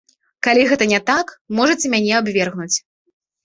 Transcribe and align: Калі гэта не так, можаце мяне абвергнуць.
Калі 0.47 0.63
гэта 0.71 0.87
не 0.93 1.01
так, 1.11 1.35
можаце 1.61 1.95
мяне 1.95 2.11
абвергнуць. 2.23 2.75